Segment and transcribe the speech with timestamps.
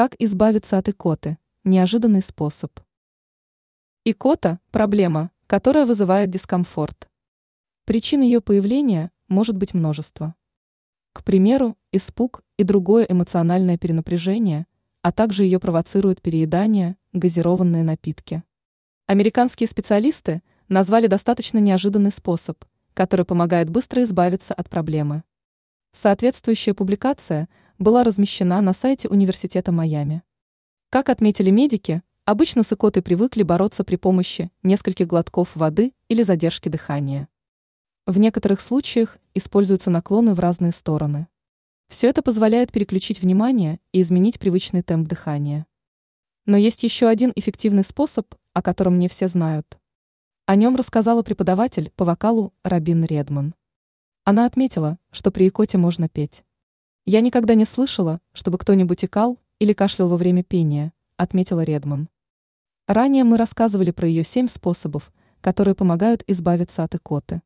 [0.00, 1.36] Как избавиться от икоты?
[1.62, 2.72] Неожиданный способ.
[4.06, 7.10] Икота– проблема, которая вызывает дискомфорт.
[7.84, 10.34] Причин ее появления может быть множество.
[11.12, 14.66] К примеру, испуг и другое эмоциональное перенапряжение,
[15.02, 18.42] а также ее провоцирует переедание, газированные напитки.
[19.06, 22.64] Американские специалисты назвали достаточно неожиданный способ,
[22.94, 25.24] который помогает быстро избавиться от проблемы.
[25.92, 27.50] Соответствующая публикация
[27.80, 30.22] была размещена на сайте Университета Майами.
[30.90, 37.26] Как отметили медики, обычно с привыкли бороться при помощи нескольких глотков воды или задержки дыхания.
[38.04, 41.26] В некоторых случаях используются наклоны в разные стороны.
[41.88, 45.66] Все это позволяет переключить внимание и изменить привычный темп дыхания.
[46.44, 49.78] Но есть еще один эффективный способ, о котором не все знают.
[50.44, 53.54] О нем рассказала преподаватель по вокалу Рабин Редман.
[54.24, 56.44] Она отметила, что при икоте можно петь.
[57.06, 62.08] «Я никогда не слышала, чтобы кто-нибудь икал или кашлял во время пения», отметила Редман.
[62.86, 67.42] Ранее мы рассказывали про ее семь способов, которые помогают избавиться от икоты.